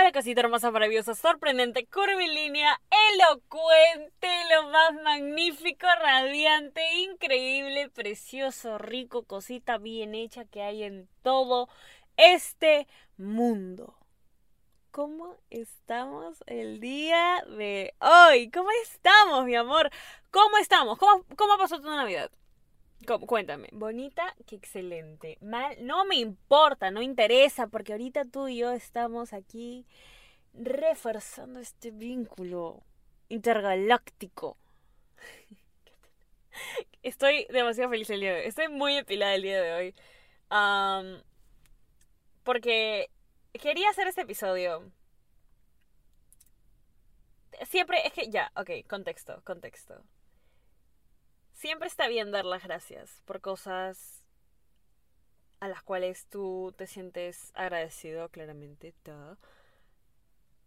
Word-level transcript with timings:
Hola 0.00 0.12
cosita 0.12 0.42
hermosa, 0.42 0.70
maravillosa, 0.70 1.16
sorprendente, 1.16 1.84
curvilínea, 1.88 2.80
elocuente, 3.12 4.28
lo 4.54 4.68
más 4.68 4.94
magnífico, 5.02 5.88
radiante, 6.00 6.82
increíble, 7.00 7.90
precioso, 7.90 8.78
rico, 8.78 9.24
cosita 9.24 9.76
bien 9.76 10.14
hecha 10.14 10.44
que 10.44 10.62
hay 10.62 10.84
en 10.84 11.08
todo 11.22 11.68
este 12.16 12.86
mundo. 13.16 13.96
¿Cómo 14.92 15.34
estamos 15.50 16.44
el 16.46 16.78
día 16.78 17.42
de 17.48 17.92
hoy? 17.98 18.52
¿Cómo 18.52 18.68
estamos, 18.84 19.46
mi 19.46 19.56
amor? 19.56 19.90
¿Cómo 20.30 20.58
estamos? 20.58 20.96
¿Cómo, 20.96 21.24
cómo 21.34 21.58
pasó 21.58 21.80
tu 21.80 21.88
Navidad? 21.88 22.30
Cuéntame, 23.06 23.68
bonita 23.72 24.34
que 24.46 24.56
excelente. 24.56 25.38
Mal, 25.40 25.76
no 25.80 26.04
me 26.04 26.16
importa, 26.16 26.90
no 26.90 27.00
interesa, 27.00 27.68
porque 27.68 27.92
ahorita 27.92 28.24
tú 28.24 28.48
y 28.48 28.58
yo 28.58 28.72
estamos 28.72 29.32
aquí 29.32 29.86
reforzando 30.52 31.60
este 31.60 31.90
vínculo 31.90 32.82
intergaláctico. 33.28 34.58
Estoy 37.02 37.46
demasiado 37.50 37.90
feliz 37.90 38.10
el 38.10 38.20
día 38.20 38.34
de 38.34 38.40
hoy. 38.40 38.46
Estoy 38.46 38.68
muy 38.68 38.96
epilada 38.96 39.34
el 39.34 39.42
día 39.42 39.62
de 39.62 39.72
hoy. 39.72 39.94
porque 42.42 43.10
quería 43.52 43.90
hacer 43.90 44.08
este 44.08 44.22
episodio. 44.22 44.90
Siempre 47.66 48.06
es 48.06 48.12
que 48.12 48.28
ya, 48.28 48.52
ok, 48.56 48.70
contexto, 48.88 49.40
contexto 49.44 50.02
siempre 51.58 51.88
está 51.88 52.06
bien 52.06 52.30
dar 52.30 52.44
las 52.44 52.62
gracias 52.62 53.20
por 53.24 53.40
cosas 53.40 54.22
a 55.58 55.66
las 55.66 55.82
cuales 55.82 56.26
tú 56.26 56.72
te 56.76 56.86
sientes 56.86 57.50
agradecido, 57.54 58.28
claramente. 58.28 58.94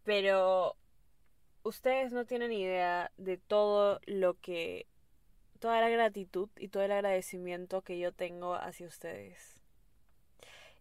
Pero 0.03 0.75
ustedes 1.63 2.11
no 2.11 2.25
tienen 2.25 2.51
idea 2.51 3.09
de 3.15 3.37
todo 3.37 4.01
lo 4.05 4.33
que, 4.41 4.85
toda 5.59 5.79
la 5.79 5.87
gratitud 5.87 6.49
y 6.57 6.67
todo 6.67 6.83
el 6.83 6.91
agradecimiento 6.91 7.83
que 7.83 7.97
yo 7.97 8.11
tengo 8.11 8.55
hacia 8.55 8.87
ustedes. 8.87 9.61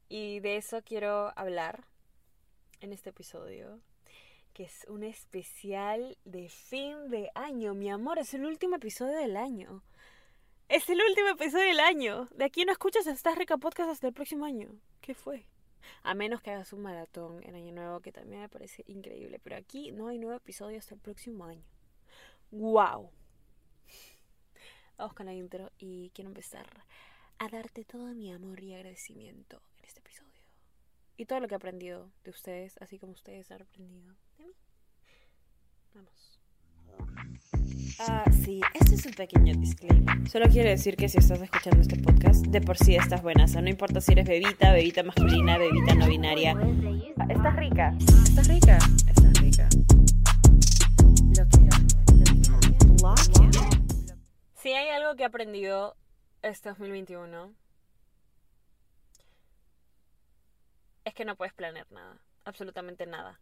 Y 0.08 0.40
de 0.40 0.56
eso 0.56 0.82
quiero 0.82 1.32
hablar 1.36 1.84
en 2.80 2.92
este 2.92 3.10
episodio, 3.10 3.78
que 4.54 4.64
es 4.64 4.84
un 4.88 5.04
especial 5.04 6.18
de 6.24 6.48
fin 6.48 7.10
de 7.10 7.30
año. 7.36 7.74
Mi 7.74 7.90
amor, 7.90 8.18
es 8.18 8.34
el 8.34 8.44
último 8.44 8.74
episodio 8.74 9.16
del 9.16 9.36
año. 9.36 9.84
Es 10.70 10.88
el 10.88 11.00
último 11.04 11.30
episodio 11.30 11.64
del 11.64 11.80
año. 11.80 12.28
De 12.30 12.44
aquí 12.44 12.64
no 12.64 12.70
escuchas 12.70 13.08
Estás 13.08 13.36
Rica 13.36 13.56
Podcast 13.56 13.90
hasta 13.90 14.06
el 14.06 14.12
próximo 14.12 14.44
año. 14.44 14.70
¿Qué 15.00 15.16
fue? 15.16 15.44
A 16.04 16.14
menos 16.14 16.42
que 16.42 16.52
hagas 16.52 16.72
un 16.72 16.80
maratón 16.80 17.42
en 17.42 17.56
Año 17.56 17.72
Nuevo, 17.72 17.98
que 17.98 18.12
también 18.12 18.42
me 18.42 18.48
parece 18.48 18.84
increíble. 18.86 19.40
Pero 19.42 19.56
aquí 19.56 19.90
no 19.90 20.06
hay 20.06 20.20
nuevo 20.20 20.36
episodio 20.36 20.78
hasta 20.78 20.94
el 20.94 21.00
próximo 21.00 21.44
año. 21.44 21.64
¡Wow! 22.52 23.10
Vamos 24.96 25.14
con 25.14 25.26
la 25.26 25.34
intro 25.34 25.72
y 25.76 26.10
quiero 26.10 26.28
empezar 26.30 26.68
a 27.38 27.48
darte 27.48 27.84
todo 27.84 28.14
mi 28.14 28.32
amor 28.32 28.62
y 28.62 28.72
agradecimiento 28.72 29.60
en 29.78 29.86
este 29.86 29.98
episodio. 29.98 30.30
Y 31.16 31.26
todo 31.26 31.40
lo 31.40 31.48
que 31.48 31.54
he 31.54 31.56
aprendido 31.56 32.12
de 32.22 32.30
ustedes, 32.30 32.78
así 32.80 33.00
como 33.00 33.14
ustedes 33.14 33.50
han 33.50 33.62
aprendido 33.62 34.14
de 34.38 34.44
mí. 34.44 34.54
Vamos. 35.94 36.38
Ah, 37.98 38.24
sí, 38.44 38.60
este 38.74 38.94
es 38.94 39.06
un 39.06 39.12
pequeño 39.12 39.54
disclaimer. 39.54 40.28
Solo 40.28 40.46
quiero 40.48 40.68
decir 40.68 40.96
que 40.96 41.08
si 41.08 41.18
estás 41.18 41.40
escuchando 41.40 41.80
este 41.80 41.96
podcast, 41.96 42.46
de 42.46 42.60
por 42.60 42.76
sí 42.76 42.96
estás 42.96 43.22
buena. 43.22 43.44
O 43.44 43.60
no 43.60 43.68
importa 43.68 44.00
si 44.00 44.12
eres 44.12 44.26
bebita, 44.26 44.72
bebita 44.72 45.02
masculina, 45.02 45.58
bebita 45.58 45.94
no 45.94 46.06
binaria. 46.06 46.52
Estás 47.28 47.56
rica. 47.56 47.94
Estás 47.98 48.48
rica. 48.48 48.78
Estás 49.08 49.40
rica. 49.40 49.68
Lo. 51.36 53.14
Si 54.54 54.72
hay 54.72 54.88
algo 54.90 55.16
que 55.16 55.22
he 55.22 55.26
aprendido 55.26 55.96
este 56.42 56.68
2021, 56.68 57.54
es 61.04 61.14
que 61.14 61.24
no 61.24 61.36
puedes 61.36 61.54
planear 61.54 61.90
nada. 61.90 62.18
Absolutamente 62.44 63.06
nada. 63.06 63.40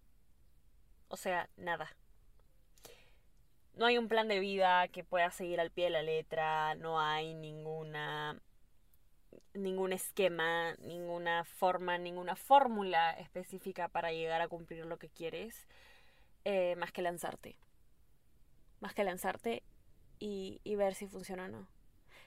O 1.09 1.17
sea, 1.17 1.49
nada 1.57 1.89
no 3.79 3.87
hay 3.87 3.97
un 3.97 4.09
plan 4.09 4.27
de 4.27 4.41
vida 4.41 4.89
que 4.89 5.05
pueda 5.05 5.31
seguir 5.31 5.61
al 5.61 5.71
pie 5.71 5.85
de 5.85 5.91
la 5.91 6.03
letra, 6.03 6.75
no 6.75 7.01
hay 7.01 7.33
ninguna 7.35 8.41
ningún 9.55 9.93
esquema, 9.93 10.75
ninguna 10.81 11.45
forma, 11.45 11.97
ninguna 11.97 12.35
fórmula 12.37 13.13
específica 13.13 13.89
para 13.89 14.13
llegar 14.13 14.41
a 14.41 14.49
cumplir 14.49 14.85
lo 14.85 14.99
que 14.99 15.09
quieres, 15.09 15.67
eh, 16.45 16.75
más 16.77 16.93
que 16.93 17.03
lanzarte. 17.03 17.57
Más 18.81 18.95
que 18.95 19.05
lanzarte 19.05 19.63
y, 20.19 20.61
ver 20.77 20.95
si 20.95 21.07
funciona 21.07 21.47
o 21.47 21.49
no. 21.49 21.69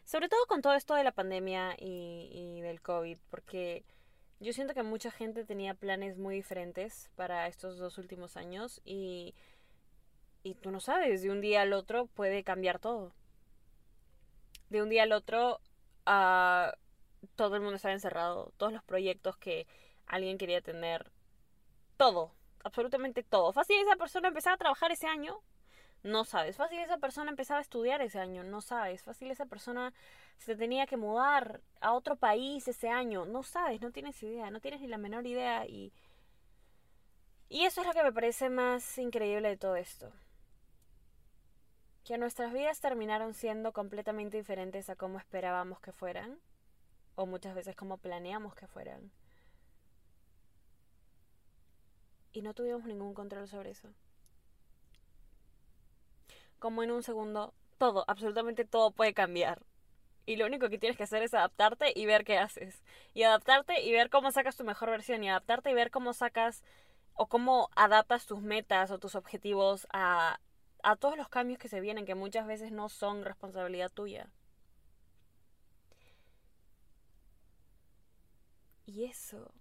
Sobre 0.05 0.29
todo 0.29 0.45
con 0.47 0.61
todo 0.61 0.73
esto 0.73 0.95
de 0.95 1.03
la 1.03 1.11
pandemia 1.11 1.75
y, 1.77 2.29
y 2.31 2.61
del 2.61 2.81
COVID, 2.81 3.17
porque 3.29 3.85
yo 4.39 4.53
siento 4.53 4.73
que 4.73 4.83
mucha 4.83 5.11
gente 5.11 5.45
tenía 5.45 5.73
planes 5.73 6.17
muy 6.17 6.35
diferentes 6.35 7.09
para 7.15 7.47
estos 7.47 7.77
dos 7.77 7.97
últimos 7.97 8.37
años 8.37 8.81
y 8.83 9.35
y 10.43 10.55
tú 10.55 10.71
no 10.71 10.79
sabes, 10.79 11.21
de 11.21 11.31
un 11.31 11.41
día 11.41 11.61
al 11.61 11.73
otro 11.73 12.07
puede 12.07 12.43
cambiar 12.43 12.79
todo. 12.79 13.13
De 14.69 14.81
un 14.81 14.89
día 14.89 15.03
al 15.03 15.11
otro 15.11 15.59
uh, 16.07 16.71
todo 17.35 17.55
el 17.55 17.61
mundo 17.61 17.75
está 17.75 17.91
encerrado, 17.91 18.51
todos 18.57 18.73
los 18.73 18.83
proyectos 18.83 19.37
que 19.37 19.67
alguien 20.07 20.37
quería 20.37 20.61
tener, 20.61 21.11
todo, 21.97 22.31
absolutamente 22.63 23.23
todo. 23.23 23.53
Fácil 23.53 23.79
esa 23.79 23.95
persona 23.95 24.29
empezaba 24.29 24.55
a 24.55 24.57
trabajar 24.57 24.91
ese 24.91 25.07
año, 25.07 25.39
no 26.03 26.23
sabes. 26.25 26.57
Fácil 26.57 26.79
esa 26.79 26.97
persona 26.97 27.29
empezaba 27.29 27.59
a 27.59 27.61
estudiar 27.61 28.01
ese 28.01 28.19
año, 28.19 28.43
no 28.43 28.61
sabes. 28.61 29.03
Fácil 29.03 29.29
esa 29.29 29.45
persona 29.45 29.93
se 30.37 30.55
tenía 30.55 30.87
que 30.87 30.97
mudar 30.97 31.61
a 31.79 31.93
otro 31.93 32.15
país 32.15 32.67
ese 32.67 32.89
año, 32.89 33.25
no 33.25 33.43
sabes, 33.43 33.81
no 33.81 33.91
tienes 33.91 34.21
idea, 34.23 34.49
no 34.49 34.59
tienes 34.59 34.81
ni 34.81 34.87
la 34.87 34.97
menor 34.97 35.27
idea 35.27 35.65
y... 35.67 35.93
Y 37.49 37.65
eso 37.65 37.81
es 37.81 37.87
lo 37.87 37.93
que 37.93 38.03
me 38.03 38.13
parece 38.13 38.49
más 38.49 38.97
increíble 38.97 39.49
de 39.49 39.57
todo 39.57 39.75
esto 39.75 40.11
que 42.03 42.17
nuestras 42.17 42.51
vidas 42.53 42.79
terminaron 42.79 43.33
siendo 43.33 43.73
completamente 43.73 44.37
diferentes 44.37 44.89
a 44.89 44.95
como 44.95 45.19
esperábamos 45.19 45.79
que 45.79 45.91
fueran, 45.91 46.39
o 47.15 47.25
muchas 47.25 47.55
veces 47.55 47.75
como 47.75 47.97
planeamos 47.97 48.55
que 48.55 48.67
fueran. 48.67 49.11
Y 52.33 52.41
no 52.41 52.53
tuvimos 52.53 52.85
ningún 52.85 53.13
control 53.13 53.47
sobre 53.47 53.71
eso. 53.71 53.89
Como 56.59 56.83
en 56.83 56.91
un 56.91 57.03
segundo, 57.03 57.53
todo, 57.77 58.05
absolutamente 58.07 58.65
todo 58.65 58.91
puede 58.91 59.13
cambiar. 59.13 59.61
Y 60.25 60.37
lo 60.37 60.45
único 60.45 60.69
que 60.69 60.77
tienes 60.77 60.97
que 60.97 61.03
hacer 61.03 61.23
es 61.23 61.33
adaptarte 61.33 61.91
y 61.95 62.05
ver 62.05 62.23
qué 62.23 62.37
haces. 62.37 62.83
Y 63.13 63.23
adaptarte 63.23 63.81
y 63.81 63.91
ver 63.91 64.09
cómo 64.09 64.31
sacas 64.31 64.55
tu 64.55 64.63
mejor 64.63 64.89
versión. 64.89 65.23
Y 65.23 65.29
adaptarte 65.29 65.71
y 65.71 65.73
ver 65.73 65.91
cómo 65.91 66.13
sacas 66.13 66.63
o 67.15 67.27
cómo 67.27 67.69
adaptas 67.75 68.27
tus 68.27 68.41
metas 68.41 68.91
o 68.91 68.99
tus 68.99 69.15
objetivos 69.15 69.87
a, 69.91 70.39
a 70.83 70.95
todos 70.95 71.17
los 71.17 71.29
cambios 71.29 71.59
que 71.59 71.67
se 71.69 71.79
vienen, 71.79 72.05
que 72.05 72.15
muchas 72.15 72.47
veces 72.47 72.71
no 72.71 72.89
son 72.89 73.23
responsabilidad 73.23 73.91
tuya. 73.91 74.29
Y 78.85 79.05
eso 79.05 79.53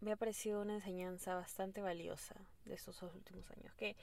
me 0.00 0.12
ha 0.12 0.16
parecido 0.16 0.62
una 0.62 0.74
enseñanza 0.74 1.34
bastante 1.34 1.82
valiosa 1.82 2.34
de 2.64 2.74
estos 2.74 2.98
dos 3.00 3.14
últimos 3.14 3.50
años. 3.50 3.74
Que 3.74 3.96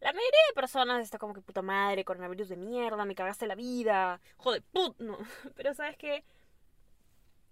la 0.00 0.12
mayoría 0.12 0.40
de 0.48 0.54
personas 0.54 1.02
está 1.02 1.18
como 1.18 1.34
que 1.34 1.40
puta 1.40 1.62
madre, 1.62 2.04
coronavirus 2.04 2.48
de 2.48 2.56
mierda, 2.56 3.04
me 3.04 3.14
cagaste 3.14 3.46
la 3.46 3.54
vida, 3.54 4.20
joder, 4.36 4.62
put, 4.72 4.96
no. 5.00 5.18
Pero 5.54 5.74
sabes 5.74 5.96
que 5.96 6.24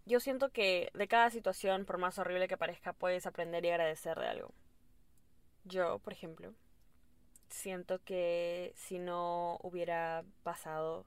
yo 0.05 0.21
siento 0.21 0.51
que 0.51 0.91
de 0.95 1.09
cada 1.09 1.31
situación, 1.31 1.85
por 1.85 1.99
más 1.99 2.19
horrible 2.19 2.49
que 2.49 2.57
parezca, 2.57 2.93
puedes 2.93 3.27
aprender 3.27 3.65
y 3.65 3.71
agradecer 3.71 4.19
de 4.19 4.27
algo. 4.27 4.53
Yo, 5.65 5.99
por 6.01 6.13
ejemplo, 6.13 6.55
siento 7.53 7.99
que 8.03 8.73
si 8.77 8.99
no 8.99 9.59
hubiera 9.63 10.25
pasado 10.43 11.07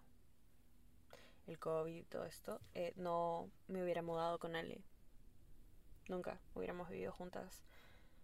el 1.48 1.60
COVID 1.60 1.96
y 1.96 2.04
todo 2.04 2.26
esto, 2.26 2.62
eh, 2.74 2.94
no 2.96 3.50
me 3.68 3.84
hubiera 3.84 4.02
mudado 4.02 4.40
con 4.40 4.56
Ale. 4.56 4.82
Nunca 6.08 6.40
hubiéramos 6.54 6.90
vivido 6.90 7.12
juntas. 7.12 7.64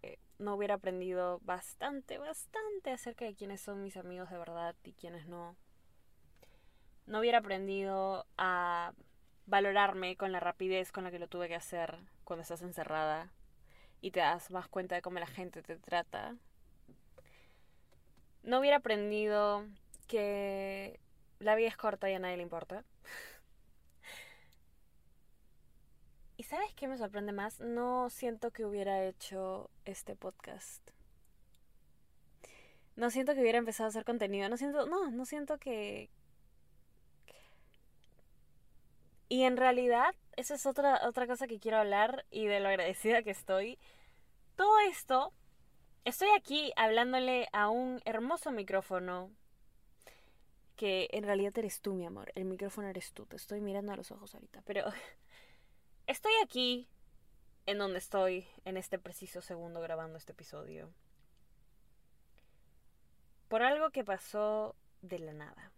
Eh, 0.02 0.18
no 0.38 0.54
hubiera 0.54 0.74
aprendido 0.74 1.40
bastante, 1.42 2.18
bastante 2.18 2.92
acerca 2.92 3.24
de 3.24 3.34
quiénes 3.34 3.60
son 3.60 3.82
mis 3.82 3.96
amigos 3.96 4.30
de 4.30 4.38
verdad 4.38 4.74
y 4.84 4.92
quiénes 4.92 5.26
no. 5.26 5.56
No 7.06 7.20
hubiera 7.20 7.38
aprendido 7.38 8.26
a 8.38 8.94
valorarme 9.46 10.16
con 10.16 10.30
la 10.30 10.40
rapidez 10.40 10.92
con 10.92 11.04
la 11.04 11.10
que 11.10 11.18
lo 11.18 11.28
tuve 11.28 11.48
que 11.48 11.56
hacer 11.56 11.98
cuando 12.24 12.42
estás 12.42 12.62
encerrada 12.62 13.32
y 14.00 14.12
te 14.12 14.20
das 14.20 14.50
más 14.50 14.68
cuenta 14.68 14.94
de 14.94 15.02
cómo 15.02 15.18
la 15.18 15.26
gente 15.26 15.62
te 15.62 15.76
trata 15.76 16.36
no 18.42 18.60
hubiera 18.60 18.78
aprendido 18.78 19.64
que 20.06 21.00
la 21.38 21.54
vida 21.54 21.68
es 21.68 21.76
corta 21.76 22.10
y 22.10 22.14
a 22.14 22.18
nadie 22.18 22.36
le 22.36 22.42
importa. 22.42 22.84
¿Y 26.36 26.44
sabes 26.44 26.72
qué 26.74 26.88
me 26.88 26.98
sorprende 26.98 27.32
más? 27.32 27.60
No 27.60 28.10
siento 28.10 28.50
que 28.50 28.64
hubiera 28.64 29.04
hecho 29.04 29.70
este 29.84 30.16
podcast. 30.16 30.82
No 32.96 33.10
siento 33.10 33.34
que 33.34 33.40
hubiera 33.40 33.58
empezado 33.58 33.86
a 33.86 33.88
hacer 33.88 34.04
contenido. 34.04 34.48
No 34.48 34.56
siento, 34.56 34.86
no, 34.86 35.10
no 35.10 35.24
siento 35.24 35.58
que... 35.58 36.10
Y 39.28 39.44
en 39.44 39.56
realidad, 39.56 40.14
esa 40.36 40.54
es 40.54 40.66
otra, 40.66 41.08
otra 41.08 41.26
cosa 41.26 41.46
que 41.46 41.58
quiero 41.58 41.78
hablar 41.78 42.26
y 42.30 42.46
de 42.46 42.60
lo 42.60 42.68
agradecida 42.68 43.22
que 43.22 43.30
estoy. 43.30 43.78
Todo 44.56 44.78
esto, 44.80 45.32
estoy 46.04 46.28
aquí 46.36 46.72
hablándole 46.76 47.48
a 47.52 47.68
un 47.68 48.00
hermoso 48.04 48.50
micrófono 48.50 49.30
que 50.76 51.08
en 51.12 51.24
realidad 51.24 51.56
eres 51.58 51.80
tú, 51.80 51.94
mi 51.94 52.06
amor. 52.06 52.32
El 52.34 52.44
micrófono 52.44 52.88
eres 52.88 53.12
tú. 53.12 53.26
Te 53.26 53.36
estoy 53.36 53.60
mirando 53.60 53.92
a 53.92 53.96
los 53.96 54.10
ojos 54.10 54.34
ahorita. 54.34 54.62
Pero 54.62 54.84
estoy 56.06 56.32
aquí, 56.42 56.88
en 57.66 57.78
donde 57.78 57.98
estoy, 57.98 58.46
en 58.64 58.76
este 58.76 58.98
preciso 58.98 59.42
segundo 59.42 59.80
grabando 59.80 60.18
este 60.18 60.32
episodio. 60.32 60.92
Por 63.48 63.62
algo 63.62 63.90
que 63.90 64.02
pasó 64.02 64.74
de 65.02 65.18
la 65.18 65.32
nada. 65.34 65.72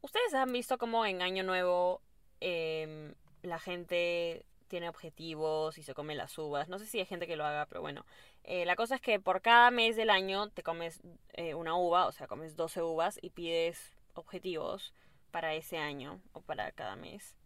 Ustedes 0.00 0.34
han 0.34 0.52
visto 0.52 0.78
cómo 0.78 1.06
en 1.06 1.22
Año 1.22 1.42
Nuevo 1.42 2.00
em, 2.40 3.14
la 3.42 3.58
gente 3.58 4.46
tiene 4.74 4.88
objetivos 4.88 5.78
y 5.78 5.84
se 5.84 5.94
come 5.94 6.16
las 6.16 6.36
uvas. 6.36 6.68
No 6.68 6.80
sé 6.80 6.86
si 6.86 6.98
hay 6.98 7.06
gente 7.06 7.28
que 7.28 7.36
lo 7.36 7.44
haga, 7.44 7.66
pero 7.66 7.80
bueno. 7.80 8.04
Eh, 8.42 8.64
la 8.64 8.74
cosa 8.74 8.96
es 8.96 9.00
que 9.00 9.20
por 9.20 9.40
cada 9.40 9.70
mes 9.70 9.94
del 9.94 10.10
año 10.10 10.50
te 10.50 10.64
comes 10.64 11.00
eh, 11.34 11.54
una 11.54 11.76
uva, 11.76 12.06
o 12.06 12.10
sea, 12.10 12.26
comes 12.26 12.56
12 12.56 12.82
uvas 12.82 13.20
y 13.22 13.30
pides 13.30 13.92
objetivos 14.14 14.92
para 15.30 15.54
ese 15.54 15.78
año 15.78 16.20
o 16.32 16.40
para 16.40 16.72
cada 16.72 16.96
mes. 16.96 17.36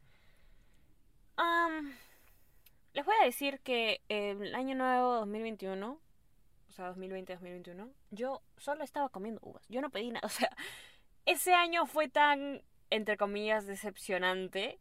les 2.94 3.04
voy 3.04 3.14
a 3.20 3.26
decir 3.26 3.60
que 3.60 4.00
el 4.08 4.54
año 4.54 4.75
nuevo 4.75 5.16
2021, 5.16 6.00
o 6.66 6.72
sea, 6.72 6.94
2020-2021, 6.94 7.92
yo 8.10 8.40
solo 8.56 8.84
estaba 8.84 9.10
comiendo 9.10 9.42
uvas. 9.42 9.69
Yo 9.69 9.82
no 9.82 9.90
pedí 9.90 10.12
nada. 10.12 10.22
O 10.26 10.30
sea, 10.30 10.56
ese 11.26 11.52
año 11.52 11.84
fue 11.84 12.08
tan, 12.08 12.62
entre 12.88 13.19
comillas, 13.19 13.66
decepcionante 13.66 14.80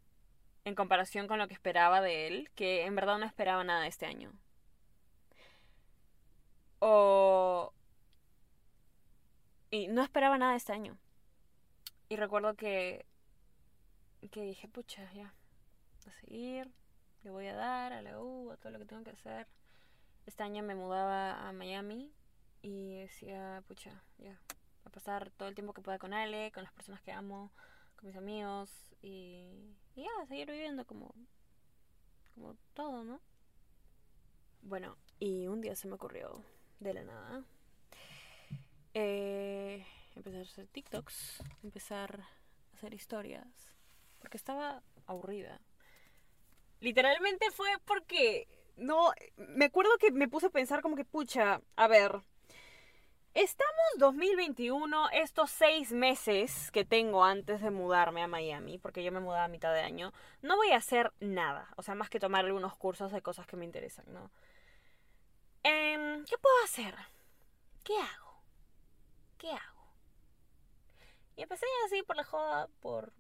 en 0.66 0.76
comparación 0.76 1.28
con 1.28 1.40
lo 1.40 1.48
que 1.48 1.54
esperaba 1.54 2.02
de 2.02 2.28
él, 2.28 2.50
que 2.56 2.86
en 2.86 2.96
verdad 2.96 3.18
no 3.18 3.26
esperaba 3.26 3.64
nada 3.64 3.88
este 3.88 4.06
año. 4.06 4.32
O... 6.80 7.74
Y 9.70 9.88
no 9.88 10.04
esperaba 10.04 10.38
nada 10.38 10.56
este 10.56 10.74
año. 10.74 10.98
Y 12.10 12.16
recuerdo 12.16 12.56
que, 12.56 13.06
que 14.32 14.42
dije, 14.44 14.68
pucha, 14.68 15.12
ya, 15.14 15.34
a 16.08 16.12
seguir, 16.12 16.72
le 17.24 17.32
voy 17.32 17.48
a 17.48 17.56
dar 17.56 17.94
a 17.94 18.02
la 18.02 18.20
U, 18.22 18.52
a 18.52 18.58
todo 18.58 18.72
lo 18.72 18.80
que 18.80 18.86
tengo 18.86 19.04
que 19.04 19.12
hacer. 19.12 19.48
Este 20.26 20.44
año 20.44 20.64
me 20.64 20.76
mudaba 20.76 21.48
a 21.48 21.52
Miami 21.52 22.12
y 22.62 22.96
decía, 22.96 23.64
pucha, 23.68 24.04
ya, 24.18 24.40
a 24.86 24.90
pasar 24.90 25.32
todo 25.32 25.50
el 25.50 25.56
tiempo 25.56 25.74
que 25.74 25.82
pueda 25.82 26.00
con 26.00 26.14
Ale, 26.14 26.52
con 26.52 26.64
las 26.64 26.74
personas 26.74 27.02
que 27.02 27.12
amo, 27.12 27.52
con 27.98 28.08
mis 28.08 28.16
amigos 28.16 28.72
y, 29.02 29.76
y 29.96 30.04
ya, 30.04 30.26
seguir 30.28 30.50
viviendo 30.50 30.86
como, 30.86 31.14
como 32.34 32.56
todo, 32.74 33.04
¿no? 33.04 33.20
Bueno, 34.62 34.98
y 35.20 35.48
un 35.48 35.62
día 35.62 35.76
se 35.76 35.88
me 35.88 35.96
ocurrió 35.96 36.44
de 36.80 36.94
la 36.94 37.04
nada 37.04 37.44
eh, 39.00 39.86
empezar 40.16 40.40
a 40.40 40.44
hacer 40.44 40.68
TikToks, 40.68 41.44
empezar 41.64 42.22
a 42.22 42.76
hacer 42.76 42.96
historias, 42.96 43.48
porque 44.18 44.38
estaba 44.38 44.82
aburrida. 45.06 45.62
Literalmente 46.80 47.52
fue 47.52 47.70
porque 47.86 48.48
no, 48.76 49.12
me 49.38 49.66
acuerdo 49.66 49.92
que 50.00 50.12
me 50.12 50.28
puse 50.28 50.48
a 50.48 50.50
pensar 50.50 50.82
como 50.82 50.96
que, 50.96 51.06
pucha, 51.06 51.62
a 51.76 51.88
ver, 51.88 52.24
estamos 53.38 53.74
2021, 54.00 55.10
estos 55.12 55.52
seis 55.52 55.92
meses 55.92 56.72
que 56.72 56.84
tengo 56.86 57.24
antes 57.24 57.62
de 57.62 57.70
mudarme 57.70 58.24
a 58.24 58.28
Miami, 58.28 58.80
porque 58.80 59.04
yo 59.04 59.12
me 59.12 59.20
mudaba 59.20 59.44
a 59.44 59.48
mitad 59.48 59.72
de 59.74 59.82
año, 59.82 60.12
no 60.42 60.56
voy 60.56 60.72
a 60.72 60.78
hacer 60.78 61.14
nada, 61.20 61.70
o 61.76 61.84
sea, 61.84 61.94
más 61.94 62.10
que 62.10 62.20
tomar 62.20 62.46
algunos 62.46 62.76
cursos 62.76 63.12
de 63.12 63.22
cosas 63.22 63.46
que 63.46 63.56
me 63.56 63.66
interesan, 63.66 64.06
¿no? 64.12 64.32
Em, 65.62 66.26
¿Qué 66.26 66.36
puedo 66.40 66.64
hacer? 66.64 66.96
¿Qué 67.84 67.96
hago? 67.96 68.42
¿qué 69.38 69.52
hago? 69.52 69.86
Y 71.36 71.44
empecé 71.44 71.68
así 71.86 72.02
por 72.02 72.16
la 72.16 72.24
joda, 72.24 72.68
por, 72.80 73.14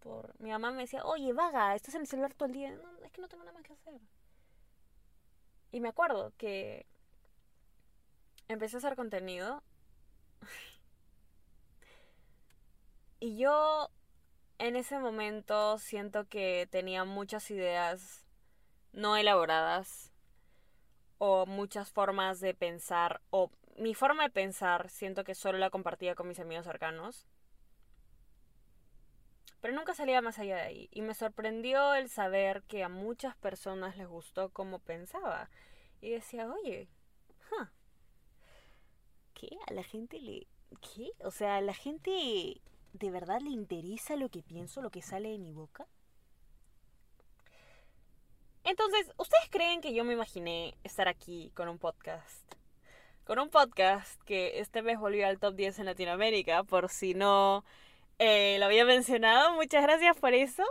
por... 0.00 0.38
Mi 0.42 0.50
mamá 0.50 0.72
me 0.72 0.82
decía, 0.82 1.06
oye, 1.06 1.32
vaga, 1.32 1.74
estás 1.74 1.94
en 1.94 2.02
el 2.02 2.06
celular 2.06 2.34
todo 2.34 2.48
el 2.48 2.52
día. 2.52 2.70
No, 2.70 2.98
es 3.02 3.10
que 3.10 3.22
no 3.22 3.28
tengo 3.28 3.44
nada 3.44 3.54
más 3.56 3.62
que 3.62 3.72
hacer. 3.72 3.98
Y 5.72 5.80
me 5.80 5.88
acuerdo 5.88 6.34
que 6.36 6.84
empecé 8.48 8.76
a 8.76 8.78
hacer 8.78 8.96
contenido. 8.96 9.62
y 13.20 13.38
yo 13.38 13.90
en 14.58 14.76
ese 14.76 14.98
momento 14.98 15.78
siento 15.78 16.28
que 16.28 16.68
tenía 16.70 17.04
muchas 17.04 17.50
ideas 17.50 18.26
no 18.92 19.16
elaboradas 19.16 20.12
o 21.18 21.46
muchas 21.46 21.90
formas 21.90 22.40
de 22.40 22.54
pensar 22.54 23.20
o 23.30 23.50
mi 23.76 23.94
forma 23.94 24.24
de 24.24 24.30
pensar 24.30 24.88
siento 24.90 25.24
que 25.24 25.34
solo 25.34 25.58
la 25.58 25.70
compartía 25.70 26.14
con 26.14 26.28
mis 26.28 26.40
amigos 26.40 26.64
cercanos. 26.64 27.26
Pero 29.60 29.74
nunca 29.74 29.94
salía 29.94 30.20
más 30.20 30.38
allá 30.38 30.56
de 30.56 30.62
ahí. 30.62 30.88
Y 30.92 31.00
me 31.00 31.14
sorprendió 31.14 31.94
el 31.94 32.10
saber 32.10 32.62
que 32.64 32.84
a 32.84 32.90
muchas 32.90 33.34
personas 33.36 33.96
les 33.96 34.06
gustó 34.06 34.50
cómo 34.50 34.78
pensaba. 34.78 35.48
Y 36.02 36.10
decía, 36.10 36.52
oye, 36.52 36.86
¿qué? 39.48 39.56
¿A 39.66 39.72
la 39.72 39.82
gente 39.82 40.20
le... 40.20 40.46
¿Qué? 40.80 41.10
O 41.20 41.30
sea, 41.30 41.56
¿a 41.56 41.60
la 41.60 41.74
gente 41.74 42.60
de 42.92 43.10
verdad 43.10 43.40
le 43.40 43.50
interesa 43.50 44.16
lo 44.16 44.28
que 44.28 44.42
pienso, 44.42 44.82
lo 44.82 44.90
que 44.90 45.02
sale 45.02 45.30
de 45.30 45.38
mi 45.38 45.52
boca? 45.52 45.86
Entonces, 48.64 49.12
¿ustedes 49.18 49.48
creen 49.50 49.80
que 49.80 49.94
yo 49.94 50.04
me 50.04 50.14
imaginé 50.14 50.74
estar 50.82 51.06
aquí 51.06 51.52
con 51.54 51.68
un 51.68 51.78
podcast? 51.78 52.54
con 53.24 53.38
un 53.38 53.48
podcast 53.48 54.20
que 54.24 54.60
este 54.60 54.82
mes 54.82 54.98
volvió 54.98 55.26
al 55.26 55.38
top 55.38 55.54
10 55.54 55.78
en 55.78 55.86
Latinoamérica, 55.86 56.62
por 56.62 56.90
si 56.90 57.14
no 57.14 57.64
eh, 58.18 58.56
lo 58.58 58.66
había 58.66 58.84
mencionado. 58.84 59.54
Muchas 59.54 59.82
gracias 59.82 60.16
por 60.18 60.34
eso. 60.34 60.62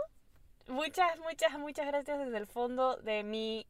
Muchas, 0.68 1.18
muchas, 1.18 1.58
muchas 1.58 1.86
gracias 1.86 2.18
desde 2.18 2.38
el 2.38 2.46
fondo 2.46 2.96
de 2.98 3.24
mi 3.24 3.66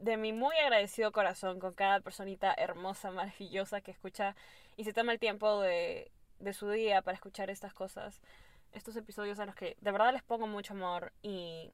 de 0.00 0.16
mi 0.16 0.32
muy 0.32 0.56
agradecido 0.56 1.12
corazón 1.12 1.60
con 1.60 1.72
cada 1.74 2.00
personita 2.00 2.54
hermosa, 2.56 3.10
maravillosa 3.10 3.80
que 3.80 3.90
escucha 3.90 4.36
y 4.76 4.84
se 4.84 4.92
toma 4.92 5.12
el 5.12 5.18
tiempo 5.18 5.60
de, 5.60 6.10
de 6.40 6.52
su 6.52 6.70
día 6.70 7.02
para 7.02 7.14
escuchar 7.14 7.50
estas 7.50 7.72
cosas, 7.72 8.20
estos 8.72 8.96
episodios 8.96 9.38
a 9.38 9.46
los 9.46 9.54
que 9.54 9.76
de 9.80 9.92
verdad 9.92 10.12
les 10.12 10.22
pongo 10.22 10.46
mucho 10.46 10.74
amor 10.74 11.12
y, 11.22 11.72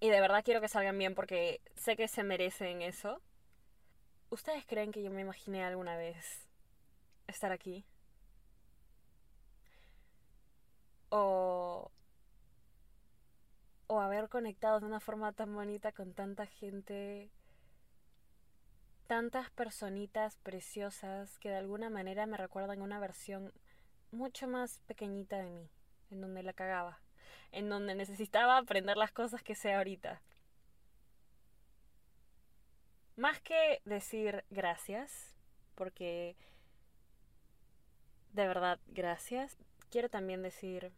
y 0.00 0.10
de 0.10 0.20
verdad 0.20 0.44
quiero 0.44 0.60
que 0.60 0.68
salgan 0.68 0.98
bien 0.98 1.14
porque 1.14 1.60
sé 1.76 1.96
que 1.96 2.08
se 2.08 2.22
merecen 2.22 2.82
eso. 2.82 3.20
¿Ustedes 4.30 4.64
creen 4.66 4.92
que 4.92 5.02
yo 5.02 5.10
me 5.10 5.20
imaginé 5.20 5.64
alguna 5.64 5.96
vez 5.96 6.48
estar 7.26 7.52
aquí? 7.52 7.84
O, 11.10 11.90
o 13.94 14.00
haber 14.00 14.28
conectado 14.28 14.80
de 14.80 14.86
una 14.86 15.00
forma 15.00 15.32
tan 15.32 15.54
bonita 15.54 15.92
con 15.92 16.14
tanta 16.14 16.46
gente, 16.46 17.30
tantas 19.06 19.50
personitas 19.50 20.36
preciosas 20.38 21.38
que 21.38 21.50
de 21.50 21.56
alguna 21.56 21.90
manera 21.90 22.26
me 22.26 22.36
recuerdan 22.36 22.82
una 22.82 22.98
versión 22.98 23.52
mucho 24.10 24.48
más 24.48 24.80
pequeñita 24.86 25.38
de 25.38 25.50
mí, 25.50 25.70
en 26.10 26.20
donde 26.20 26.42
la 26.42 26.52
cagaba, 26.52 26.98
en 27.52 27.68
donde 27.68 27.94
necesitaba 27.94 28.58
aprender 28.58 28.96
las 28.96 29.12
cosas 29.12 29.42
que 29.42 29.54
sé 29.54 29.74
ahorita. 29.74 30.20
Más 33.16 33.40
que 33.40 33.80
decir 33.84 34.44
gracias, 34.50 35.34
porque 35.76 36.36
de 38.32 38.48
verdad 38.48 38.80
gracias, 38.88 39.56
quiero 39.88 40.08
también 40.08 40.42
decir 40.42 40.92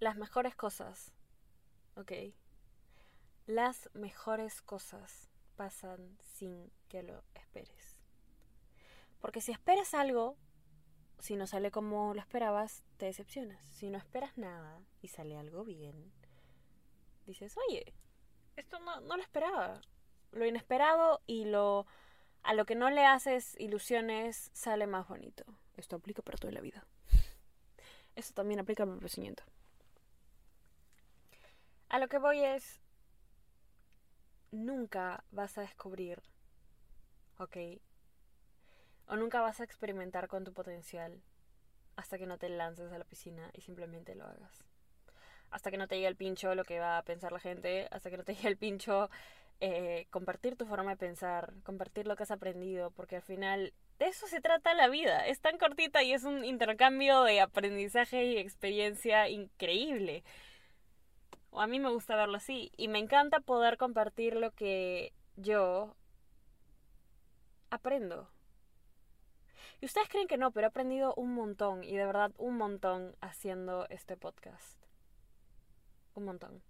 las 0.00 0.16
mejores 0.16 0.56
cosas, 0.56 1.12
¿ok? 1.94 2.12
Las 3.46 3.90
mejores 3.94 4.62
cosas 4.62 5.30
pasan 5.56 6.18
sin 6.22 6.72
que 6.88 7.02
lo 7.02 7.22
esperes. 7.34 8.00
Porque 9.20 9.42
si 9.42 9.52
esperas 9.52 9.92
algo, 9.92 10.36
si 11.18 11.36
no 11.36 11.46
sale 11.46 11.70
como 11.70 12.14
lo 12.14 12.20
esperabas, 12.20 12.82
te 12.96 13.06
decepcionas. 13.06 13.62
Si 13.66 13.90
no 13.90 13.98
esperas 13.98 14.38
nada 14.38 14.80
y 15.02 15.08
sale 15.08 15.36
algo 15.36 15.64
bien, 15.64 16.10
dices, 17.26 17.54
oye, 17.68 17.92
esto 18.56 18.78
no, 18.78 19.00
no 19.00 19.16
lo 19.16 19.22
esperaba. 19.22 19.82
Lo 20.32 20.46
inesperado 20.46 21.20
y 21.26 21.44
lo 21.44 21.86
a 22.42 22.54
lo 22.54 22.64
que 22.64 22.74
no 22.74 22.88
le 22.88 23.04
haces 23.04 23.54
ilusiones 23.58 24.50
sale 24.54 24.86
más 24.86 25.06
bonito. 25.08 25.44
Esto 25.76 25.96
aplica 25.96 26.22
para 26.22 26.38
toda 26.38 26.54
la 26.54 26.62
vida. 26.62 26.86
Eso 28.16 28.32
también 28.32 28.60
aplica 28.60 28.84
al 28.84 28.98
crecimiento. 28.98 29.42
A 31.90 31.98
lo 31.98 32.06
que 32.06 32.18
voy 32.18 32.44
es, 32.44 32.80
nunca 34.52 35.24
vas 35.32 35.58
a 35.58 35.62
descubrir, 35.62 36.22
¿ok? 37.38 37.56
O 39.08 39.16
nunca 39.16 39.40
vas 39.40 39.60
a 39.60 39.64
experimentar 39.64 40.28
con 40.28 40.44
tu 40.44 40.52
potencial 40.52 41.20
hasta 41.96 42.16
que 42.16 42.26
no 42.26 42.38
te 42.38 42.48
lances 42.48 42.92
a 42.92 42.98
la 42.98 43.04
piscina 43.04 43.50
y 43.54 43.62
simplemente 43.62 44.14
lo 44.14 44.24
hagas. 44.24 44.64
Hasta 45.50 45.72
que 45.72 45.78
no 45.78 45.88
te 45.88 45.96
llegue 45.96 46.06
el 46.06 46.14
pincho 46.14 46.54
lo 46.54 46.62
que 46.62 46.78
va 46.78 46.96
a 46.96 47.02
pensar 47.02 47.32
la 47.32 47.40
gente, 47.40 47.88
hasta 47.90 48.08
que 48.08 48.18
no 48.18 48.22
te 48.22 48.34
llegue 48.36 48.48
el 48.50 48.56
pincho 48.56 49.10
eh, 49.58 50.06
compartir 50.10 50.54
tu 50.54 50.66
forma 50.66 50.92
de 50.92 50.96
pensar, 50.96 51.52
compartir 51.64 52.06
lo 52.06 52.14
que 52.14 52.22
has 52.22 52.30
aprendido, 52.30 52.92
porque 52.92 53.16
al 53.16 53.22
final 53.22 53.74
de 53.98 54.06
eso 54.06 54.28
se 54.28 54.40
trata 54.40 54.74
la 54.74 54.86
vida. 54.86 55.26
Es 55.26 55.40
tan 55.40 55.58
cortita 55.58 56.04
y 56.04 56.12
es 56.12 56.22
un 56.22 56.44
intercambio 56.44 57.24
de 57.24 57.40
aprendizaje 57.40 58.26
y 58.26 58.38
experiencia 58.38 59.28
increíble. 59.28 60.22
O 61.50 61.60
a 61.60 61.66
mí 61.66 61.80
me 61.80 61.90
gusta 61.90 62.16
verlo 62.16 62.36
así. 62.36 62.72
Y 62.76 62.88
me 62.88 62.98
encanta 62.98 63.40
poder 63.40 63.76
compartir 63.76 64.36
lo 64.36 64.52
que 64.52 65.12
yo 65.36 65.94
aprendo. 67.70 68.28
Y 69.80 69.86
ustedes 69.86 70.08
creen 70.08 70.28
que 70.28 70.36
no, 70.36 70.50
pero 70.50 70.66
he 70.66 70.68
aprendido 70.68 71.14
un 71.14 71.34
montón. 71.34 71.84
Y 71.84 71.96
de 71.96 72.06
verdad 72.06 72.32
un 72.38 72.56
montón 72.56 73.16
haciendo 73.20 73.86
este 73.88 74.16
podcast. 74.16 74.78
Un 76.14 76.24
montón 76.24 76.62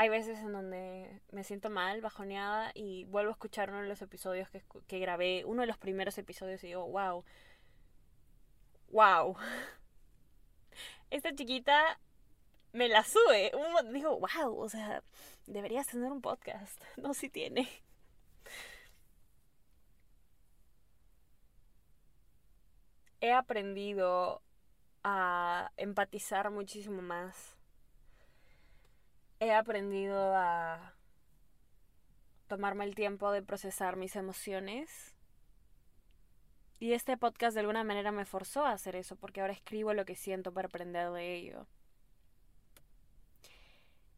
hay 0.00 0.08
veces 0.08 0.38
en 0.38 0.52
donde 0.52 1.20
me 1.30 1.44
siento 1.44 1.68
mal, 1.68 2.00
bajoneada, 2.00 2.72
y 2.74 3.04
vuelvo 3.04 3.28
a 3.28 3.32
escuchar 3.32 3.68
uno 3.68 3.82
de 3.82 3.88
los 3.88 4.00
episodios 4.00 4.48
que, 4.48 4.62
que 4.86 4.98
grabé, 4.98 5.44
uno 5.44 5.60
de 5.60 5.66
los 5.66 5.76
primeros 5.76 6.16
episodios, 6.16 6.64
y 6.64 6.68
digo, 6.68 6.88
wow, 6.88 7.22
wow. 8.88 9.36
Esta 11.10 11.34
chiquita 11.34 12.00
me 12.72 12.88
la 12.88 13.04
sube. 13.04 13.52
Digo, 13.92 14.18
wow, 14.20 14.56
o 14.58 14.68
sea, 14.68 15.02
deberías 15.46 15.86
tener 15.86 16.10
un 16.12 16.20
podcast. 16.22 16.82
No, 16.96 17.14
si 17.14 17.28
tiene. 17.30 17.68
He 23.20 23.32
aprendido 23.32 24.42
a 25.04 25.72
empatizar 25.76 26.50
muchísimo 26.50 27.02
más 27.02 27.56
he 29.40 29.52
aprendido 29.52 30.34
a 30.36 30.94
tomarme 32.46 32.84
el 32.84 32.94
tiempo 32.94 33.32
de 33.32 33.42
procesar 33.42 33.96
mis 33.96 34.14
emociones. 34.14 35.14
Y 36.78 36.92
este 36.92 37.16
podcast 37.16 37.54
de 37.54 37.60
alguna 37.60 37.82
manera 37.84 38.12
me 38.12 38.26
forzó 38.26 38.64
a 38.64 38.72
hacer 38.72 38.96
eso, 38.96 39.16
porque 39.16 39.40
ahora 39.40 39.54
escribo 39.54 39.94
lo 39.94 40.04
que 40.04 40.14
siento 40.14 40.52
para 40.52 40.68
aprender 40.68 41.10
de 41.10 41.34
ello. 41.34 41.66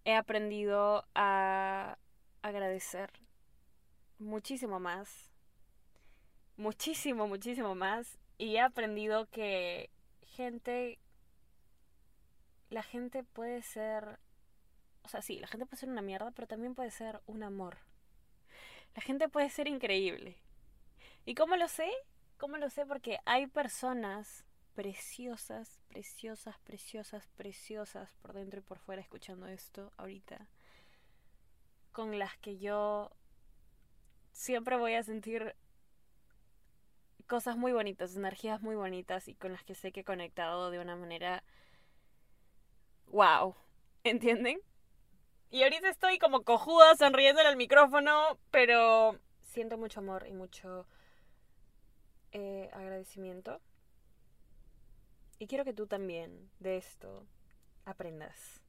He 0.04 0.14
aprendido 0.14 1.06
a 1.14 1.98
agradecer 2.42 3.10
muchísimo 4.18 4.80
más. 4.80 5.30
Muchísimo, 6.56 7.28
muchísimo 7.28 7.74
más. 7.74 8.18
Y 8.38 8.56
he 8.56 8.60
aprendido 8.60 9.26
que 9.26 9.90
gente... 10.22 10.98
La 12.70 12.82
gente 12.82 13.22
puede 13.22 13.62
ser 13.62 14.18
o 15.04 15.08
sea, 15.08 15.22
sí, 15.22 15.38
la 15.38 15.46
gente 15.46 15.66
puede 15.66 15.80
ser 15.80 15.88
una 15.88 16.02
mierda, 16.02 16.30
pero 16.30 16.46
también 16.46 16.74
puede 16.74 16.90
ser 16.90 17.20
un 17.26 17.42
amor. 17.42 17.78
La 18.94 19.02
gente 19.02 19.28
puede 19.28 19.50
ser 19.50 19.68
increíble. 19.68 20.36
¿Y 21.24 21.34
cómo 21.34 21.56
lo 21.56 21.68
sé? 21.68 21.90
¿Cómo 22.38 22.56
lo 22.56 22.70
sé? 22.70 22.86
Porque 22.86 23.18
hay 23.24 23.46
personas 23.46 24.44
preciosas, 24.74 25.80
preciosas, 25.88 26.58
preciosas, 26.60 27.28
preciosas 27.36 28.14
por 28.22 28.32
dentro 28.32 28.60
y 28.60 28.62
por 28.62 28.78
fuera 28.78 29.02
escuchando 29.02 29.46
esto 29.46 29.92
ahorita, 29.96 30.48
con 31.92 32.18
las 32.18 32.36
que 32.38 32.58
yo 32.58 33.10
siempre 34.32 34.76
voy 34.76 34.94
a 34.94 35.02
sentir 35.02 35.54
cosas 37.26 37.56
muy 37.56 37.72
bonitas, 37.72 38.16
energías 38.16 38.62
muy 38.62 38.76
bonitas 38.76 39.28
y 39.28 39.34
con 39.34 39.52
las 39.52 39.64
que 39.64 39.74
sé 39.74 39.92
que 39.92 40.00
he 40.00 40.04
conectado 40.04 40.70
de 40.70 40.78
una 40.78 40.96
manera 40.96 41.42
wow, 43.06 43.54
¿entienden? 44.04 44.60
Y 45.50 45.62
ahorita 45.62 45.90
estoy 45.90 46.18
como 46.18 46.42
cojuda 46.42 46.96
sonriendo 46.96 47.42
en 47.42 47.46
el 47.46 47.56
micrófono, 47.56 48.38
pero 48.50 49.18
siento 49.42 49.76
mucho 49.76 50.00
amor 50.00 50.26
y 50.26 50.32
mucho 50.32 50.86
eh, 52.32 52.70
agradecimiento. 52.72 53.60
Y 55.42 55.48
quiero 55.48 55.64
que 55.64 55.72
tú 55.72 55.88
también 55.88 56.52
de 56.60 56.76
esto 56.76 57.26
aprendas. 57.84 58.62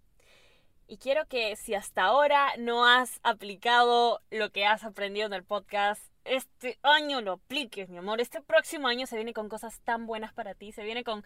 Y 0.88 0.98
quiero 0.98 1.28
que 1.28 1.56
si 1.56 1.76
hasta 1.76 2.02
ahora 2.02 2.52
no 2.58 2.88
has 2.88 3.20
aplicado 3.22 4.22
lo 4.32 4.50
que 4.50 4.66
has 4.66 4.84
aprendido 4.84 5.28
en 5.28 5.34
el 5.34 5.44
podcast, 5.44 6.04
este 6.24 6.80
año 6.82 7.22
lo 7.22 7.34
apliques, 7.34 7.90
mi 7.90 8.00
amor. 8.00 8.22
Este 8.22 8.42
próximo 8.42 8.88
año 8.88 9.06
se 9.06 9.18
viene 9.18 9.34
con 9.34 9.50
cosas 9.50 9.82
tan 9.82 10.08
buenas 10.08 10.34
para 10.34 10.56
ti. 10.56 10.72
Se 10.72 10.84
viene 10.84 11.04
con 11.04 11.24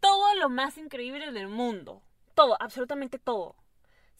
todo 0.00 0.34
lo 0.34 0.48
más 0.48 0.76
increíble 0.76 1.30
del 1.30 1.46
mundo. 1.46 2.02
Todo, 2.34 2.56
absolutamente 2.60 3.20
todo 3.20 3.54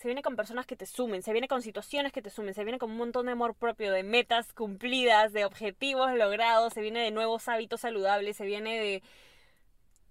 se 0.01 0.09
viene 0.09 0.23
con 0.23 0.35
personas 0.35 0.65
que 0.65 0.77
te 0.77 0.87
sumen, 0.87 1.23
se 1.23 1.33
viene 1.33 1.47
con 1.47 1.61
situaciones 1.61 2.11
que 2.11 2.23
te 2.23 2.31
sumen, 2.31 2.55
se 2.55 2.65
viene 2.65 2.79
con 2.79 2.91
un 2.91 2.97
montón 2.97 3.27
de 3.27 3.33
amor 3.33 3.55
propio, 3.55 3.93
de 3.93 4.03
metas 4.03 4.55
cumplidas, 4.55 5.35
de 5.35 5.45
objetivos 5.45 6.15
logrados, 6.15 6.73
se 6.73 6.81
viene 6.81 7.01
de 7.01 7.11
nuevos 7.11 7.49
hábitos 7.49 7.83
saludables, 7.83 8.39
se 8.39 8.47
viene 8.47 8.81
de 8.81 9.03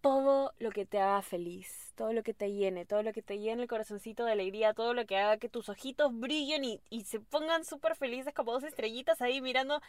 todo 0.02 0.54
lo 0.60 0.72
que 0.72 0.86
te 0.86 1.00
haga 1.00 1.22
feliz, 1.22 1.94
todo 1.96 2.14
lo 2.14 2.24
que 2.24 2.34
te 2.34 2.52
llene, 2.52 2.86
todo 2.86 3.04
lo 3.04 3.14
que 3.14 3.22
te 3.22 3.40
llene 3.40 3.64
el 3.64 3.68
corazoncito 3.68 4.26
de 4.26 4.32
alegría, 4.32 4.74
todo 4.74 4.94
lo 4.94 5.06
que 5.06 5.18
haga 5.18 5.38
que 5.38 5.50
tus 5.50 5.70
ojitos 5.70 6.18
brillen 6.18 6.64
y, 6.64 7.02
se 7.04 7.20
pongan 7.20 7.66
súper 7.66 7.96
felices 7.96 8.34
como 8.34 8.52
dos 8.52 8.64
estrellitas 8.64 9.22
ahí 9.22 9.42
mirando 9.42 9.82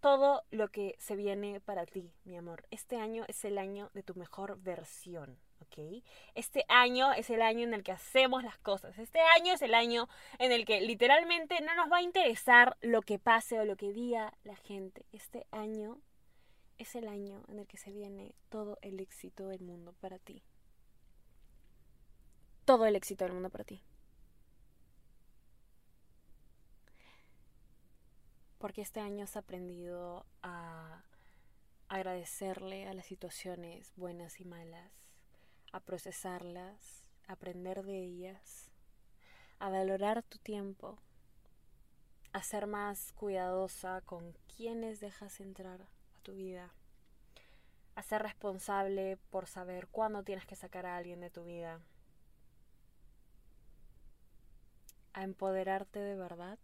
todo 0.00 0.42
lo 0.50 0.68
que 0.68 0.96
se 0.98 1.16
viene 1.16 1.60
para 1.60 1.86
ti, 1.86 2.12
mi 2.24 2.36
amor. 2.36 2.64
Este 2.70 2.96
año 2.96 3.24
es 3.28 3.44
el 3.44 3.58
año 3.58 3.90
de 3.94 4.02
tu 4.02 4.14
mejor 4.14 4.58
versión. 4.60 5.38
Este 6.34 6.64
año 6.68 7.12
es 7.12 7.30
el 7.30 7.42
año 7.42 7.64
en 7.64 7.74
el 7.74 7.82
que 7.82 7.92
hacemos 7.92 8.44
las 8.44 8.58
cosas. 8.58 8.98
Este 8.98 9.20
año 9.20 9.54
es 9.54 9.62
el 9.62 9.74
año 9.74 10.08
en 10.38 10.52
el 10.52 10.64
que 10.64 10.80
literalmente 10.80 11.60
no 11.62 11.74
nos 11.74 11.90
va 11.90 11.98
a 11.98 12.02
interesar 12.02 12.76
lo 12.80 13.02
que 13.02 13.18
pase 13.18 13.58
o 13.58 13.64
lo 13.64 13.76
que 13.76 13.92
diga 13.92 14.32
la 14.44 14.56
gente. 14.56 15.04
Este 15.12 15.46
año 15.50 15.98
es 16.78 16.94
el 16.94 17.08
año 17.08 17.42
en 17.48 17.58
el 17.58 17.66
que 17.66 17.76
se 17.76 17.92
viene 17.92 18.34
todo 18.48 18.78
el 18.82 19.00
éxito 19.00 19.48
del 19.48 19.62
mundo 19.62 19.94
para 20.00 20.18
ti. 20.18 20.42
Todo 22.64 22.86
el 22.86 22.96
éxito 22.96 23.24
del 23.24 23.34
mundo 23.34 23.50
para 23.50 23.64
ti. 23.64 23.82
Porque 28.58 28.82
este 28.82 29.00
año 29.00 29.24
has 29.24 29.36
aprendido 29.36 30.24
a 30.42 31.04
agradecerle 31.88 32.88
a 32.88 32.94
las 32.94 33.06
situaciones 33.06 33.92
buenas 33.96 34.40
y 34.40 34.44
malas 34.44 35.04
a 35.74 35.80
procesarlas, 35.80 37.04
a 37.26 37.32
aprender 37.32 37.82
de 37.82 38.00
ellas, 38.00 38.70
a 39.58 39.68
valorar 39.70 40.22
tu 40.22 40.38
tiempo, 40.38 41.00
a 42.32 42.44
ser 42.44 42.68
más 42.68 43.12
cuidadosa 43.14 44.00
con 44.02 44.36
quienes 44.56 45.00
dejas 45.00 45.40
entrar 45.40 45.88
tu 46.24 46.34
vida, 46.34 46.72
a 47.94 48.02
ser 48.02 48.22
responsable 48.22 49.18
por 49.30 49.46
saber 49.46 49.86
cuándo 49.86 50.24
tienes 50.24 50.46
que 50.46 50.56
sacar 50.56 50.86
a 50.86 50.96
alguien 50.96 51.20
de 51.20 51.30
tu 51.30 51.44
vida, 51.44 51.80
a 55.12 55.22
empoderarte 55.22 56.00
de 56.00 56.16
verdad 56.16 56.58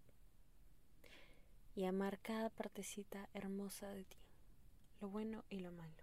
y 1.76 1.85
amar 1.85 2.19
cada 2.19 2.50
partecita 2.50 3.29
hermosa 3.33 3.88
de 3.90 4.05
ti, 4.05 4.19
lo 5.00 5.09
bueno 5.09 5.45
y 5.50 5.61
lo 5.61 5.71
malo. 5.71 6.02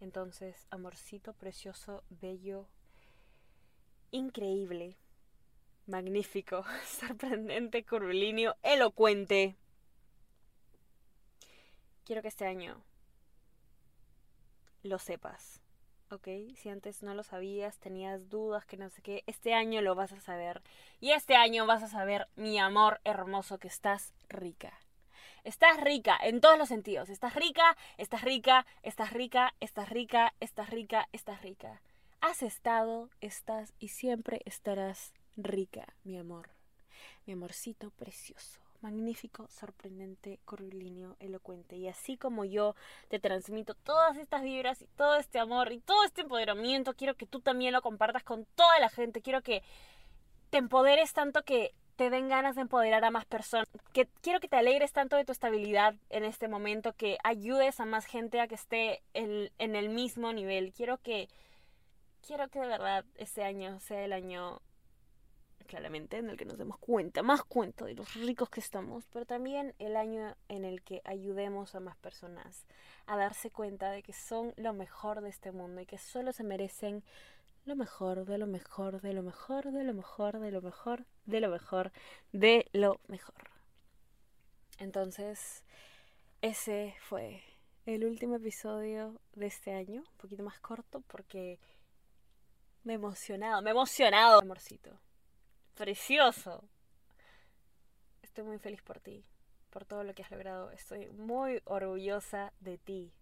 Entonces, 0.00 0.66
amorcito 0.70 1.34
precioso, 1.34 2.04
bello, 2.08 2.68
increíble, 4.12 4.96
magnífico, 5.86 6.64
sorprendente, 6.86 7.84
curvilíneo, 7.84 8.56
elocuente. 8.62 9.56
Quiero 12.08 12.22
que 12.22 12.28
este 12.28 12.46
año 12.46 12.82
lo 14.82 14.98
sepas, 14.98 15.60
¿ok? 16.10 16.26
Si 16.56 16.70
antes 16.70 17.02
no 17.02 17.12
lo 17.12 17.22
sabías, 17.22 17.76
tenías 17.80 18.30
dudas, 18.30 18.64
que 18.64 18.78
no 18.78 18.88
sé 18.88 19.02
qué, 19.02 19.24
este 19.26 19.52
año 19.52 19.82
lo 19.82 19.94
vas 19.94 20.14
a 20.14 20.20
saber. 20.22 20.62
Y 21.00 21.10
este 21.10 21.36
año 21.36 21.66
vas 21.66 21.82
a 21.82 21.88
saber, 21.88 22.26
mi 22.34 22.58
amor 22.58 23.02
hermoso, 23.04 23.58
que 23.58 23.68
estás 23.68 24.14
rica. 24.30 24.72
Estás 25.44 25.78
rica 25.82 26.18
en 26.22 26.40
todos 26.40 26.56
los 26.56 26.70
sentidos. 26.70 27.10
Estás 27.10 27.34
rica, 27.34 27.76
estás 27.98 28.22
rica, 28.22 28.64
estás 28.82 29.12
rica, 29.12 29.54
estás 29.60 29.90
rica, 29.90 30.32
estás 30.40 30.70
rica, 30.70 31.10
estás 31.12 31.42
rica. 31.42 31.82
Has 32.22 32.42
estado, 32.42 33.10
estás 33.20 33.74
y 33.78 33.88
siempre 33.88 34.40
estarás 34.46 35.12
rica, 35.36 35.94
mi 36.04 36.16
amor. 36.16 36.48
Mi 37.26 37.34
amorcito 37.34 37.90
precioso, 37.90 38.60
magnífico, 38.80 39.48
sorprendente, 39.48 40.40
curvilíneo, 40.44 41.16
elocuente. 41.20 41.76
Y 41.76 41.88
así 41.88 42.16
como 42.16 42.44
yo 42.44 42.74
te 43.08 43.18
transmito 43.18 43.74
todas 43.74 44.16
estas 44.16 44.42
vibras 44.42 44.82
y 44.82 44.86
todo 44.96 45.16
este 45.16 45.38
amor 45.38 45.72
y 45.72 45.80
todo 45.80 46.04
este 46.04 46.22
empoderamiento, 46.22 46.94
quiero 46.94 47.16
que 47.16 47.26
tú 47.26 47.40
también 47.40 47.72
lo 47.72 47.82
compartas 47.82 48.22
con 48.22 48.46
toda 48.54 48.78
la 48.78 48.88
gente. 48.88 49.22
Quiero 49.22 49.42
que 49.42 49.62
te 50.50 50.58
empoderes 50.58 51.12
tanto 51.12 51.42
que 51.42 51.74
te 51.98 52.10
den 52.10 52.28
ganas 52.28 52.54
de 52.54 52.62
empoderar 52.62 53.04
a 53.04 53.10
más 53.10 53.26
personas. 53.26 53.66
Que 53.92 54.06
quiero 54.22 54.38
que 54.38 54.48
te 54.48 54.56
alegres 54.56 54.92
tanto 54.92 55.16
de 55.16 55.24
tu 55.24 55.32
estabilidad 55.32 55.96
en 56.10 56.24
este 56.24 56.46
momento, 56.46 56.92
que 56.92 57.18
ayudes 57.24 57.80
a 57.80 57.84
más 57.86 58.06
gente 58.06 58.40
a 58.40 58.46
que 58.46 58.54
esté 58.54 59.02
en, 59.14 59.50
el 59.58 59.88
mismo 59.88 60.32
nivel. 60.32 60.72
Quiero 60.72 60.98
que 60.98 61.28
quiero 62.24 62.48
que 62.48 62.60
de 62.60 62.68
verdad 62.68 63.04
este 63.16 63.42
año 63.42 63.80
sea 63.80 64.04
el 64.04 64.12
año 64.12 64.60
claramente, 65.68 66.16
en 66.16 66.30
el 66.30 66.36
que 66.36 66.46
nos 66.46 66.58
demos 66.58 66.78
cuenta, 66.78 67.22
más 67.22 67.44
cuenta 67.44 67.84
de 67.84 67.94
los 67.94 68.14
ricos 68.14 68.48
que 68.48 68.58
estamos, 68.58 69.04
pero 69.12 69.26
también 69.26 69.74
el 69.78 69.96
año 69.96 70.34
en 70.48 70.64
el 70.64 70.82
que 70.82 71.02
ayudemos 71.04 71.76
a 71.76 71.80
más 71.80 71.96
personas 71.98 72.64
a 73.06 73.16
darse 73.16 73.50
cuenta 73.50 73.92
de 73.92 74.02
que 74.02 74.12
son 74.12 74.54
lo 74.56 74.72
mejor 74.72 75.20
de 75.20 75.28
este 75.28 75.52
mundo 75.52 75.80
y 75.80 75.86
que 75.86 75.98
solo 75.98 76.32
se 76.32 76.42
merecen 76.42 77.04
lo 77.66 77.76
mejor, 77.76 78.24
de 78.24 78.38
lo 78.38 78.46
mejor, 78.46 79.00
de 79.02 79.12
lo 79.12 79.22
mejor, 79.22 79.70
de 79.70 79.84
lo 79.84 79.94
mejor, 79.94 80.40
de 80.40 80.50
lo 80.50 80.62
mejor, 80.62 81.04
de 81.26 81.40
lo 81.40 81.50
mejor, 81.50 81.92
de 82.32 82.66
lo 82.72 83.00
mejor. 83.06 83.50
Entonces, 84.78 85.64
ese 86.40 86.96
fue 87.02 87.42
el 87.84 88.06
último 88.06 88.36
episodio 88.36 89.20
de 89.34 89.46
este 89.46 89.72
año, 89.72 90.00
un 90.00 90.16
poquito 90.16 90.42
más 90.42 90.58
corto 90.60 91.02
porque 91.08 91.58
me 92.84 92.94
he 92.94 92.96
emocionado, 92.96 93.60
me 93.60 93.70
he 93.70 93.72
emocionado, 93.72 94.40
amorcito 94.40 94.98
precioso. 95.78 96.64
Estoy 98.22 98.42
muy 98.42 98.58
feliz 98.58 98.82
por 98.82 98.98
ti, 98.98 99.24
por 99.70 99.84
todo 99.84 100.02
lo 100.02 100.12
que 100.12 100.24
has 100.24 100.30
logrado. 100.30 100.72
Estoy 100.72 101.08
muy 101.10 101.62
orgullosa 101.64 102.52
de 102.60 102.78
ti. 102.78 103.12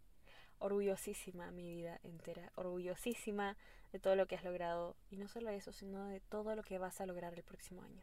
Orgullosísima 0.58 1.50
mi 1.50 1.70
vida 1.70 2.00
entera. 2.02 2.50
Orgullosísima 2.54 3.58
de 3.92 4.00
todo 4.00 4.16
lo 4.16 4.26
que 4.26 4.36
has 4.36 4.42
logrado. 4.42 4.96
Y 5.10 5.18
no 5.18 5.28
solo 5.28 5.50
eso, 5.50 5.72
sino 5.72 6.06
de 6.06 6.20
todo 6.20 6.56
lo 6.56 6.62
que 6.62 6.78
vas 6.78 6.98
a 7.02 7.06
lograr 7.06 7.34
el 7.34 7.42
próximo 7.42 7.82
año. 7.82 8.02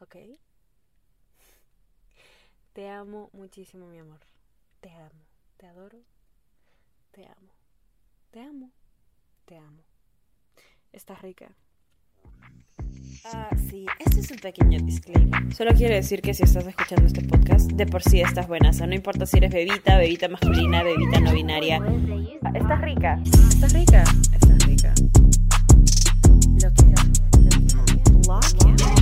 ¿Ok? 0.00 0.16
Te 2.72 2.88
amo 2.88 3.28
muchísimo, 3.34 3.86
mi 3.88 3.98
amor. 3.98 4.20
Te 4.80 4.90
amo. 4.90 5.20
Te 5.58 5.66
adoro. 5.66 5.98
Te 7.10 7.26
amo. 7.26 7.52
Te 8.30 8.40
amo. 8.40 8.70
Te 9.44 9.58
amo. 9.58 9.82
Estás 10.92 11.20
rica. 11.20 11.54
Ah, 13.24 13.48
sí, 13.70 13.86
este 13.98 14.20
es 14.20 14.30
un 14.30 14.38
pequeño 14.38 14.78
disclaimer. 14.80 15.54
Solo 15.54 15.72
quiero 15.74 15.94
decir 15.94 16.20
que 16.20 16.34
si 16.34 16.42
estás 16.42 16.66
escuchando 16.66 17.06
este 17.06 17.22
podcast, 17.22 17.70
de 17.72 17.86
por 17.86 18.02
sí 18.02 18.20
estás 18.20 18.48
buena. 18.48 18.70
O 18.70 18.72
sea, 18.72 18.86
no 18.86 18.94
importa 18.94 19.26
si 19.26 19.38
eres 19.38 19.52
bebita, 19.52 19.96
bebita 19.96 20.28
masculina, 20.28 20.82
bebita 20.82 21.20
no 21.20 21.32
binaria. 21.32 21.80
Estás 22.54 22.80
rica. 22.82 23.20
Estás 23.24 23.72
rica. 23.72 24.04
Estás 24.32 24.66
rica. 24.66 24.94
Bloqueado. 26.48 27.02
Bloqueado. 28.26 29.01